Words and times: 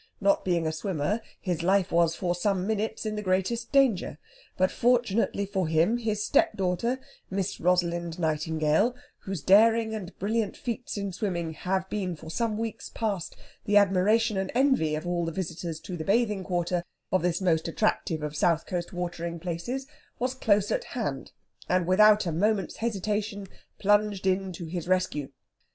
Not 0.19 0.43
being 0.43 0.65
a 0.65 0.71
swimmer, 0.71 1.21
his 1.39 1.61
life 1.61 1.91
was 1.91 2.15
for 2.15 2.33
some 2.33 2.65
minutes 2.65 3.05
in 3.05 3.15
the 3.15 3.21
greatest 3.21 3.71
danger; 3.71 4.17
but 4.57 4.71
fortunately 4.71 5.45
for 5.45 5.67
him 5.67 5.97
his 5.99 6.25
stepdaughter, 6.25 6.99
Miss 7.29 7.59
Rosalind 7.59 8.17
Nightingale, 8.17 8.95
whose 9.25 9.43
daring 9.43 9.93
and 9.93 10.17
brilliant 10.17 10.57
feats 10.57 10.97
in 10.97 11.11
swimming 11.11 11.53
have 11.53 11.87
been 11.87 12.15
for 12.15 12.31
some 12.31 12.57
weeks 12.57 12.89
past 12.89 13.35
the 13.65 13.77
admiration 13.77 14.37
and 14.37 14.51
envy 14.55 14.95
of 14.95 15.05
all 15.05 15.23
the 15.23 15.31
visitors 15.31 15.79
to 15.81 15.95
the 15.95 16.03
bathing 16.03 16.43
quarter 16.43 16.83
of 17.11 17.21
this 17.21 17.39
most 17.39 17.67
attractive 17.67 18.23
of 18.23 18.35
south 18.35 18.65
coast 18.65 18.91
watering 18.91 19.39
places, 19.39 19.85
was 20.17 20.33
close 20.33 20.71
at 20.71 20.83
hand, 20.97 21.31
and 21.69 21.85
without 21.85 22.25
a 22.25 22.31
moment's 22.31 22.77
hesitation 22.77 23.47
plunged 23.77 24.25
in 24.25 24.51
to 24.51 24.65
his 24.65 24.87
rescue. 24.87 25.29